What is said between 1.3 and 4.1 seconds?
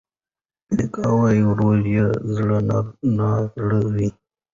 ورور یې زړه نا زړه و.